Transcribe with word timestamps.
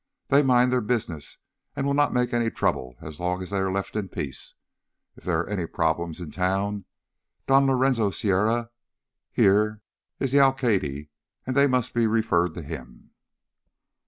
They 0.29 0.41
mind 0.41 0.71
their 0.71 0.81
business 0.81 1.37
and 1.75 1.85
will 1.85 1.93
not 1.93 2.11
make 2.11 2.33
any 2.33 2.49
trouble 2.49 2.95
as 3.03 3.19
long 3.19 3.43
as 3.43 3.51
they 3.51 3.59
are 3.59 3.71
left 3.71 3.95
in 3.95 4.09
peace. 4.09 4.55
If 5.15 5.25
there 5.25 5.41
are 5.41 5.47
any 5.47 5.67
problems 5.67 6.19
in 6.19 6.31
town, 6.31 6.85
Don 7.45 7.67
Lorenzo 7.67 8.09
Sierra, 8.09 8.71
here, 9.31 9.83
is 10.19 10.31
the 10.31 10.39
alcalde 10.39 11.09
and 11.45 11.55
they 11.55 11.67
must 11.67 11.93
be 11.93 12.07
referred 12.07 12.55
to 12.55 12.63
him." 12.63 13.11